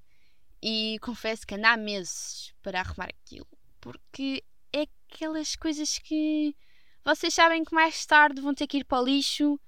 e 0.61 0.97
confesso 1.01 1.45
que 1.45 1.55
ando 1.55 1.67
há 1.67 1.77
meses 1.77 2.53
para 2.61 2.79
arrumar 2.79 3.09
aquilo, 3.09 3.47
porque 3.81 4.43
é 4.73 4.85
aquelas 5.09 5.55
coisas 5.55 5.99
que 5.99 6.55
vocês 7.03 7.33
sabem 7.33 7.63
que 7.63 7.75
mais 7.75 8.05
tarde 8.05 8.41
vão 8.41 8.53
ter 8.53 8.65
que 8.67 8.77
ir 8.77 8.85
para 8.85 9.01
o 9.01 9.05
lixo, 9.05 9.59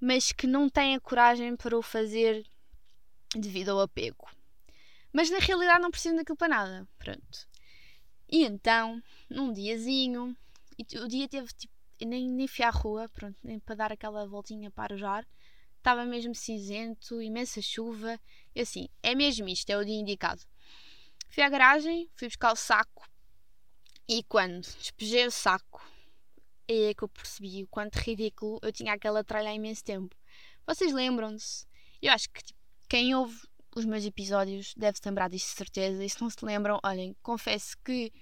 mas 0.00 0.32
que 0.32 0.46
não 0.46 0.68
têm 0.68 0.94
a 0.94 1.00
coragem 1.00 1.56
para 1.56 1.76
o 1.76 1.82
fazer 1.82 2.48
devido 3.34 3.70
ao 3.70 3.80
apego. 3.80 4.26
Mas 5.12 5.30
na 5.30 5.38
realidade 5.38 5.80
não 5.80 5.90
precisam 5.90 6.16
daquilo 6.16 6.36
para 6.36 6.48
nada. 6.48 6.88
Pronto. 6.98 7.47
E 8.28 8.44
então, 8.44 9.02
num 9.28 9.52
diazinho, 9.52 10.36
o 11.02 11.08
dia 11.08 11.28
teve 11.28 11.48
tipo. 11.54 11.72
Nem, 12.00 12.30
nem 12.30 12.46
fui 12.46 12.64
à 12.64 12.70
rua, 12.70 13.08
pronto, 13.08 13.36
nem 13.42 13.58
para 13.58 13.74
dar 13.74 13.92
aquela 13.92 14.24
voltinha 14.26 14.70
para 14.70 14.84
arejar. 14.84 15.26
Estava 15.78 16.04
mesmo 16.04 16.34
cinzento, 16.34 17.20
imensa 17.20 17.60
chuva. 17.60 18.20
E 18.54 18.60
assim, 18.60 18.88
é 19.02 19.14
mesmo 19.16 19.48
isto, 19.48 19.68
é 19.70 19.76
o 19.76 19.84
dia 19.84 19.96
indicado. 19.96 20.42
Fui 21.28 21.42
à 21.42 21.48
garagem, 21.48 22.08
fui 22.14 22.28
buscar 22.28 22.52
o 22.52 22.56
saco. 22.56 23.08
E 24.06 24.22
quando 24.22 24.62
despejei 24.62 25.26
o 25.26 25.30
saco, 25.30 25.84
é 26.68 26.94
que 26.94 27.02
eu 27.02 27.08
percebi 27.08 27.64
o 27.64 27.66
quanto 27.66 27.96
ridículo 27.96 28.60
eu 28.62 28.72
tinha 28.72 28.92
aquela 28.92 29.24
tralha 29.24 29.50
há 29.50 29.54
imenso 29.54 29.82
tempo. 29.82 30.14
Vocês 30.66 30.92
lembram-se? 30.92 31.66
Eu 32.00 32.12
acho 32.12 32.30
que 32.30 32.42
tipo, 32.44 32.60
quem 32.88 33.14
ouve 33.14 33.40
os 33.78 33.84
meus 33.84 34.04
episódios 34.04 34.74
deve 34.76 34.98
se 34.98 35.08
lembrar 35.08 35.28
disto 35.30 35.50
de 35.50 35.56
certeza. 35.56 36.04
E 36.04 36.08
se 36.08 36.20
não 36.20 36.28
se 36.30 36.44
lembram, 36.44 36.78
olhem, 36.82 37.16
confesso 37.22 37.76
que 37.84 38.12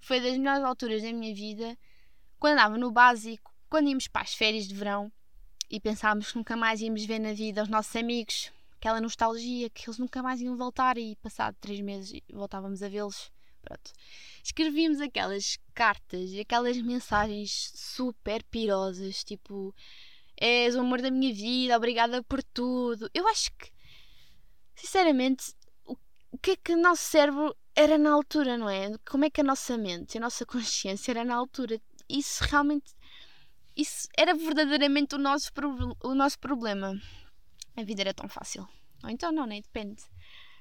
foi 0.00 0.20
das 0.20 0.36
melhores 0.36 0.64
alturas 0.64 1.02
da 1.02 1.12
minha 1.12 1.34
vida 1.34 1.76
quando 2.38 2.54
andava 2.54 2.78
no 2.78 2.90
básico, 2.90 3.52
quando 3.68 3.88
íamos 3.88 4.08
para 4.08 4.22
as 4.22 4.34
férias 4.34 4.66
de 4.68 4.74
verão 4.74 5.10
e 5.70 5.80
pensávamos 5.80 6.30
que 6.30 6.38
nunca 6.38 6.56
mais 6.56 6.80
íamos 6.80 7.04
ver 7.04 7.18
na 7.18 7.32
vida 7.32 7.62
os 7.62 7.68
nossos 7.68 7.94
amigos, 7.96 8.52
aquela 8.76 9.00
nostalgia 9.00 9.68
que 9.70 9.88
eles 9.88 9.98
nunca 9.98 10.22
mais 10.22 10.40
iam 10.40 10.56
voltar 10.56 10.96
e 10.96 11.16
passado 11.16 11.56
três 11.60 11.80
meses 11.80 12.20
voltávamos 12.32 12.82
a 12.82 12.88
vê-los. 12.88 13.30
Pronto. 13.62 13.92
Escrevíamos 14.44 15.00
aquelas 15.00 15.58
cartas 15.74 16.30
e 16.30 16.40
aquelas 16.40 16.80
mensagens 16.80 17.72
super 17.74 18.44
pirosas, 18.44 19.24
tipo 19.24 19.74
és 20.36 20.76
o 20.76 20.80
amor 20.80 21.00
da 21.00 21.10
minha 21.10 21.34
vida, 21.34 21.76
obrigada 21.76 22.22
por 22.22 22.42
tudo. 22.42 23.10
Eu 23.12 23.26
acho 23.26 23.50
que, 23.52 23.70
sinceramente, 24.76 25.54
o, 25.84 25.96
o 26.30 26.38
que 26.38 26.52
é 26.52 26.56
que 26.56 26.72
o 26.72 26.76
nosso 26.76 27.02
cérebro 27.02 27.56
era 27.74 27.98
na 27.98 28.12
altura, 28.12 28.56
não 28.56 28.68
é? 28.68 28.96
Como 29.04 29.24
é 29.24 29.30
que 29.30 29.40
a 29.40 29.44
nossa 29.44 29.76
mente, 29.76 30.16
a 30.16 30.20
nossa 30.20 30.46
consciência 30.46 31.10
era 31.12 31.24
na 31.24 31.34
altura? 31.34 31.80
Isso 32.08 32.44
realmente. 32.44 32.94
Isso 33.76 34.08
era 34.16 34.34
verdadeiramente 34.34 35.14
o 35.14 35.18
nosso, 35.18 35.50
o 36.02 36.14
nosso 36.14 36.38
problema. 36.38 36.94
A 37.76 37.82
vida 37.82 38.02
era 38.02 38.14
tão 38.14 38.28
fácil. 38.28 38.66
Ou 39.02 39.10
então 39.10 39.32
não, 39.32 39.46
nem 39.46 39.60
depende. 39.60 40.02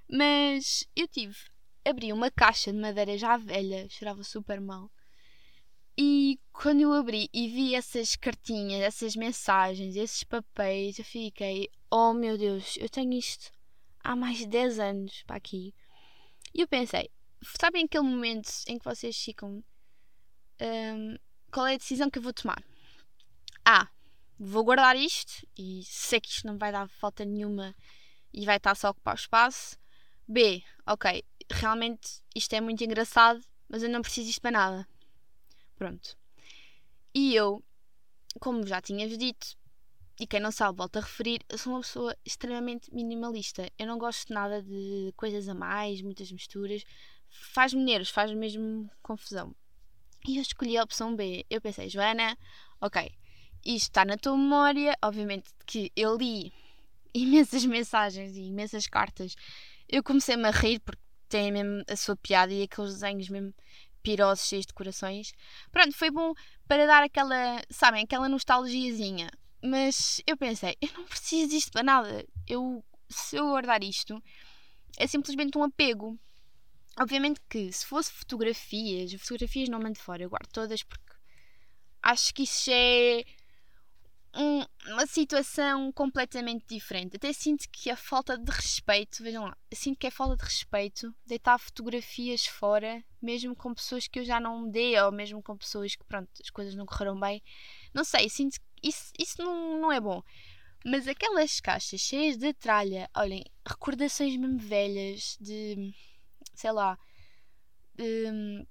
Mas 0.10 0.86
eu 0.96 1.08
tive. 1.08 1.36
Abri 1.86 2.12
uma 2.12 2.32
caixa 2.32 2.74
de 2.74 2.80
madeira 2.80 3.18
já 3.18 3.38
velha, 3.38 3.88
cheirava 3.90 4.24
super 4.24 4.60
mal. 4.60 4.92
E 5.98 6.40
quando 6.52 6.82
eu 6.82 6.92
abri 6.92 7.30
e 7.34 7.48
vi 7.48 7.76
essas 7.76 8.16
cartinhas, 8.16 8.82
essas 8.82 9.16
mensagens, 9.16 9.96
esses 9.96 10.24
papéis, 10.24 11.00
eu 11.00 11.06
fiquei: 11.06 11.70
oh 11.90 12.12
meu 12.12 12.38
Deus, 12.38 12.76
eu 12.78 12.90
tenho 12.90 13.14
isto 13.14 13.50
há 14.06 14.16
mais 14.16 14.38
de 14.38 14.46
10 14.46 14.80
anos 14.80 15.24
para 15.24 15.36
aqui. 15.36 15.74
E 16.54 16.62
eu 16.62 16.68
pensei: 16.68 17.10
sabem 17.60 17.86
aquele 17.86 18.04
momento 18.04 18.50
em 18.68 18.78
que 18.78 18.86
vocês 18.86 19.18
ficam. 19.18 19.64
Um, 20.62 21.18
qual 21.52 21.68
é 21.68 21.74
a 21.74 21.78
decisão 21.78 22.10
que 22.10 22.20
eu 22.20 22.24
vou 22.24 22.34
tomar? 22.34 22.64
A. 23.66 23.90
Vou 24.38 24.64
guardar 24.64 24.96
isto 24.96 25.48
e 25.58 25.82
sei 25.86 26.20
que 26.20 26.30
isto 26.30 26.46
não 26.46 26.58
vai 26.58 26.72
dar 26.72 26.90
falta 26.90 27.24
nenhuma 27.24 27.74
e 28.34 28.46
vai 28.46 28.58
estar 28.58 28.76
só 28.76 28.88
a 28.88 28.92
ocupar 28.92 29.16
espaço. 29.16 29.78
B. 30.28 30.64
Ok, 30.86 31.24
realmente 31.50 32.22
isto 32.36 32.54
é 32.54 32.62
muito 32.62 32.84
engraçado, 32.84 33.42
mas 33.70 33.82
eu 33.82 33.90
não 33.90 34.02
preciso 34.02 34.28
disto 34.28 34.42
para 34.42 34.52
nada. 34.52 34.88
Pronto. 35.78 36.18
E 37.14 37.34
eu, 37.34 37.64
como 38.40 38.68
já 38.68 38.82
tinha-vos 38.82 39.18
dito, 39.18 39.58
e 40.20 40.26
quem 40.26 40.40
não 40.40 40.52
sabe, 40.52 40.78
volto 40.78 40.98
a 40.98 41.02
referir, 41.02 41.42
eu 41.50 41.58
sou 41.58 41.74
uma 41.74 41.82
pessoa 41.82 42.16
extremamente 42.24 42.94
minimalista. 42.94 43.70
Eu 43.78 43.86
não 43.86 43.98
gosto 43.98 44.34
nada 44.34 44.62
de 44.62 45.14
coisas 45.18 45.50
a 45.50 45.54
mais, 45.54 46.02
muitas 46.02 46.32
misturas. 46.32 46.84
Faz-me 47.30 47.84
nervos, 47.84 48.10
faz 48.10 48.32
mesmo 48.32 48.90
confusão. 49.02 49.54
E 50.26 50.38
eu 50.38 50.42
escolhi 50.42 50.78
a 50.78 50.84
opção 50.84 51.16
B. 51.16 51.46
Eu 51.50 51.60
pensei, 51.60 51.90
Joana, 51.90 52.38
ok, 52.80 53.12
isto 53.66 53.90
está 53.90 54.06
na 54.06 54.18
tua 54.18 54.38
memória. 54.38 54.98
Obviamente 55.04 55.52
que 55.66 55.92
eu 55.96 56.16
li 56.16 56.54
imensas 57.14 57.66
mensagens 57.66 58.38
e 58.38 58.44
imensas 58.44 58.88
cartas. 58.88 59.36
Eu 59.88 60.02
comecei-me 60.02 60.48
a 60.48 60.52
rir 60.52 60.80
porque 60.80 61.02
tem 61.28 61.52
mesmo 61.52 61.84
a 61.90 61.96
sua 61.98 62.16
piada 62.16 62.54
e 62.54 62.64
aqueles 62.64 62.94
desenhos 62.94 63.28
mesmo 63.28 63.54
pirosos 64.02 64.48
cheios 64.48 64.66
de 64.66 64.74
corações. 64.74 65.34
Pronto, 65.72 65.92
foi 65.92 66.10
bom 66.10 66.34
para 66.68 66.86
dar 66.86 67.04
aquela, 67.04 67.62
sabem, 67.70 68.04
aquela 68.04 68.30
nostalgiazinha. 68.30 69.30
Mas 69.66 70.22
eu 70.28 70.38
pensei, 70.38 70.76
eu 70.82 70.90
não 70.94 71.06
preciso 71.06 71.50
disto 71.50 71.72
para 71.72 71.84
nada. 71.84 72.26
Eu, 72.48 72.84
se 73.10 73.36
eu 73.36 73.46
guardar 73.48 73.84
isto, 73.84 74.22
é 74.98 75.08
simplesmente 75.08 75.58
um 75.58 75.64
apego. 75.64 76.18
Obviamente 77.00 77.42
que 77.50 77.72
se 77.72 77.86
fosse 77.86 78.12
fotografias, 78.12 79.12
fotografias 79.14 79.68
não 79.68 79.80
mando 79.80 80.00
fora, 80.00 80.24
eu 80.24 80.30
guardo 80.30 80.50
todas 80.52 80.82
porque 80.84 81.04
acho 82.02 82.34
que 82.34 82.44
isso 82.44 82.70
é 82.72 83.26
um, 84.36 84.64
uma 84.94 85.08
situação 85.08 85.92
completamente 85.92 86.66
diferente. 86.68 87.16
Até 87.16 87.34
sinto 87.34 87.68
que 87.70 87.90
a 87.90 87.98
falta 87.98 88.38
de 88.38 88.52
respeito, 88.52 89.24
vejam 89.24 89.46
lá, 89.46 89.58
sinto 89.74 89.98
que 89.98 90.08
é 90.08 90.12
falta 90.12 90.38
de 90.38 90.44
respeito 90.44 91.14
deitar 91.26 91.58
fotografias 91.58 92.46
fora, 92.46 93.04
mesmo 93.22 93.56
com 93.56 93.74
pessoas 93.74 94.08
que 94.08 94.20
eu 94.20 94.26
já 94.26 94.40
não 94.40 94.64
me 94.64 94.72
dei, 94.72 95.00
ou 95.00 95.12
mesmo 95.12 95.42
com 95.42 95.58
pessoas 95.58 95.96
que, 95.96 96.04
pronto, 96.04 96.30
as 96.42 96.50
coisas 96.50 96.76
não 96.76 96.86
correram 96.86 97.20
bem. 97.20 97.42
Não 97.94 98.04
sei, 98.04 98.30
sinto 98.30 98.60
isso, 98.88 99.12
isso 99.18 99.42
não, 99.42 99.82
não 99.82 99.92
é 99.92 100.00
bom. 100.00 100.22
Mas 100.86 101.08
aquelas 101.08 101.60
caixas 101.60 102.00
cheias 102.02 102.38
de 102.38 102.54
tralha, 102.54 103.10
olhem, 103.16 103.44
recordações 103.68 104.38
mesmo 104.38 104.60
velhas 104.60 105.38
de, 105.42 105.94
sei 106.54 106.72
lá, 106.72 106.98
de, 107.96 108.66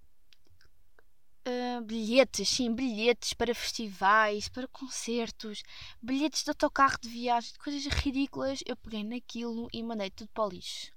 Uh, 1.47 1.85
bilhetes, 1.85 2.49
sim, 2.49 2.75
bilhetes 2.75 3.35
para 3.35 3.55
festivais, 3.55 4.49
para 4.49 4.67
concertos, 4.67 5.63
bilhetes 6.01 6.43
de 6.43 6.49
autocarro 6.49 6.99
de 6.99 7.07
viagem, 7.11 7.53
coisas 7.63 7.85
ridículas. 7.85 8.61
Eu 8.65 8.75
peguei 8.79 9.05
naquilo 9.05 9.69
e 9.71 9.83
mandei 9.83 10.11
tudo 10.11 10.31
para 10.33 10.45
o 10.45 10.49
lixo. 10.49 10.91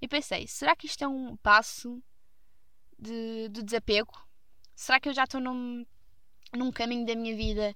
E 0.00 0.06
pensei, 0.06 0.46
será 0.46 0.76
que 0.76 0.86
isto 0.86 1.02
é 1.02 1.08
um 1.08 1.36
passo 1.38 2.00
de, 2.96 3.48
de 3.48 3.64
desapego? 3.64 4.12
Será 4.76 5.00
que 5.00 5.08
eu 5.08 5.12
já 5.12 5.24
estou 5.24 5.40
num, 5.40 5.84
num 6.54 6.70
caminho 6.70 7.04
da 7.04 7.16
minha 7.16 7.36
vida 7.36 7.74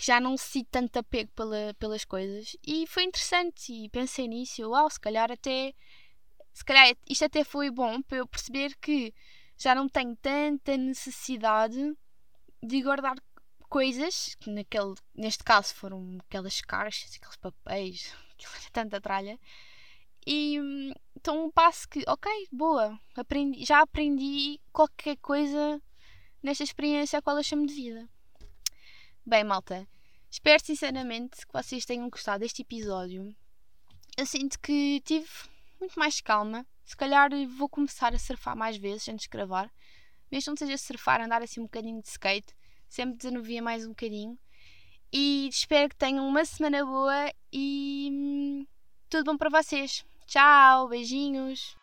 que 0.00 0.06
já 0.06 0.18
não 0.18 0.34
sinto 0.34 0.68
tanto 0.70 0.98
apego 0.98 1.30
pela, 1.32 1.74
pelas 1.78 2.06
coisas? 2.06 2.56
E 2.66 2.86
foi 2.86 3.04
interessante 3.04 3.70
e 3.70 3.90
pensei 3.90 4.26
nisso. 4.26 4.62
Uau, 4.70 4.88
se 4.88 4.98
calhar 4.98 5.30
até. 5.30 5.74
Se 6.54 6.64
calhar 6.64 6.96
isto 7.06 7.26
até 7.26 7.44
foi 7.44 7.70
bom 7.70 8.00
para 8.00 8.16
eu 8.16 8.26
perceber 8.26 8.74
que 8.80 9.12
já 9.58 9.74
não 9.74 9.90
tenho 9.90 10.16
tanta 10.16 10.74
necessidade 10.78 11.94
de 12.62 12.82
guardar 12.82 13.14
coisas, 13.68 14.34
que 14.36 14.48
naquele, 14.48 14.94
neste 15.14 15.44
caso 15.44 15.74
foram 15.74 16.16
aquelas 16.20 16.62
caixas, 16.62 17.14
aqueles 17.14 17.36
papéis, 17.36 18.14
tanta 18.72 19.02
tralha. 19.02 19.38
E 20.26 20.56
então 21.14 21.44
um 21.44 21.50
passo 21.50 21.86
que, 21.86 22.02
ok, 22.08 22.48
boa, 22.50 22.98
aprendi, 23.14 23.66
já 23.66 23.82
aprendi 23.82 24.58
qualquer 24.72 25.18
coisa 25.18 25.78
nesta 26.42 26.64
experiência 26.64 27.18
a 27.18 27.22
qual 27.22 27.36
eu 27.36 27.44
chamo 27.44 27.66
de 27.66 27.74
vida. 27.74 28.08
Bem, 29.24 29.44
malta, 29.44 29.86
espero 30.30 30.64
sinceramente 30.64 31.46
que 31.46 31.52
vocês 31.52 31.84
tenham 31.84 32.08
gostado 32.08 32.40
deste 32.40 32.62
episódio. 32.62 33.34
Eu 34.16 34.24
sinto 34.26 34.58
que 34.58 35.00
tive 35.04 35.28
muito 35.78 35.98
mais 35.98 36.20
calma 36.20 36.66
se 36.84 36.96
calhar 36.96 37.30
vou 37.56 37.68
começar 37.68 38.12
a 38.12 38.18
surfar 38.18 38.56
mais 38.56 38.76
vezes 38.76 39.08
antes 39.08 39.24
de 39.24 39.28
gravar. 39.28 39.70
Mesmo 40.32 40.54
que 40.54 40.60
seja 40.60 40.76
surfar, 40.76 41.20
andar 41.20 41.42
assim 41.42 41.60
um 41.60 41.64
bocadinho 41.64 42.02
de 42.02 42.08
skate, 42.08 42.52
sempre 42.88 43.16
desanuvia 43.16 43.62
mais 43.62 43.84
um 43.84 43.90
bocadinho. 43.90 44.36
E 45.12 45.46
espero 45.48 45.88
que 45.88 45.96
tenham 45.96 46.26
uma 46.26 46.44
semana 46.44 46.84
boa 46.84 47.32
e 47.52 48.08
hum, 48.10 48.66
tudo 49.08 49.24
bom 49.24 49.36
para 49.36 49.50
vocês. 49.50 50.04
Tchau, 50.26 50.88
beijinhos. 50.88 51.79